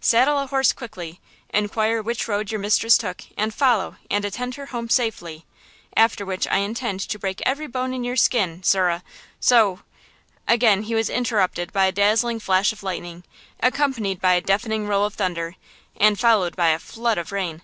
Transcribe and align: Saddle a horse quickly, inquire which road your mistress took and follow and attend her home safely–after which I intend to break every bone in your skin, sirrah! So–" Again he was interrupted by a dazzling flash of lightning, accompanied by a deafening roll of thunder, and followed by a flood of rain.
Saddle 0.00 0.40
a 0.40 0.48
horse 0.48 0.72
quickly, 0.72 1.20
inquire 1.50 2.02
which 2.02 2.26
road 2.26 2.50
your 2.50 2.58
mistress 2.58 2.98
took 2.98 3.22
and 3.38 3.54
follow 3.54 3.98
and 4.10 4.24
attend 4.24 4.56
her 4.56 4.66
home 4.66 4.88
safely–after 4.90 6.26
which 6.26 6.48
I 6.48 6.56
intend 6.56 6.98
to 7.02 7.18
break 7.20 7.40
every 7.46 7.68
bone 7.68 7.94
in 7.94 8.02
your 8.02 8.16
skin, 8.16 8.64
sirrah! 8.64 9.04
So–" 9.38 9.82
Again 10.48 10.82
he 10.82 10.96
was 10.96 11.08
interrupted 11.08 11.72
by 11.72 11.84
a 11.86 11.92
dazzling 11.92 12.40
flash 12.40 12.72
of 12.72 12.82
lightning, 12.82 13.22
accompanied 13.60 14.20
by 14.20 14.32
a 14.32 14.40
deafening 14.40 14.88
roll 14.88 15.04
of 15.04 15.14
thunder, 15.14 15.54
and 15.96 16.18
followed 16.18 16.56
by 16.56 16.70
a 16.70 16.80
flood 16.80 17.16
of 17.16 17.30
rain. 17.30 17.62